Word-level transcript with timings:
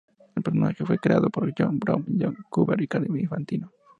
El 0.35 0.41
personaje 0.41 0.83
fue 0.83 0.97
creado 0.97 1.29
por 1.29 1.53
John 1.55 1.77
Broome, 1.77 2.05
Joe 2.19 2.35
Kubert 2.49 2.81
y 2.81 2.87
Carmine 2.87 3.21
Infantino. 3.21 3.71